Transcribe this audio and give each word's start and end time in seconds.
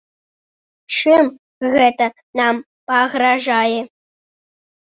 Чым 0.99 1.25
гэта 1.75 2.07
нам 2.41 2.55
пагражае? 2.89 3.79